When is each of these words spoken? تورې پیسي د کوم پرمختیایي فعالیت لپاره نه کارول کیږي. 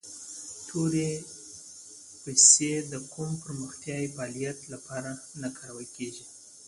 تورې 0.67 1.09
پیسي 2.23 2.71
د 2.91 2.93
کوم 3.13 3.29
پرمختیایي 3.43 4.07
فعالیت 4.15 4.59
لپاره 4.73 5.11
نه 5.41 5.49
کارول 5.57 5.87
کیږي. 5.95 6.25